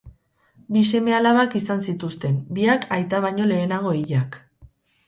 Bi 0.77 0.81
seme-alabak 0.91 1.53
izan 1.61 1.85
zituzten, 1.91 2.41
biak 2.59 2.89
aita 2.99 3.25
baino 3.29 3.49
lehenago 3.55 3.97
hilak. 4.01 4.43